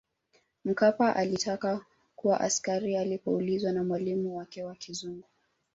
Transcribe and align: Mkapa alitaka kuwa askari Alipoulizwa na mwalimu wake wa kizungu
Mkapa 0.65 1.15
alitaka 1.15 1.85
kuwa 2.15 2.39
askari 2.41 2.97
Alipoulizwa 2.97 3.71
na 3.71 3.83
mwalimu 3.83 4.37
wake 4.37 4.63
wa 4.63 4.75
kizungu 4.75 5.27